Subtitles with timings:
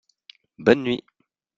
[0.57, 1.03] Bonne nuit!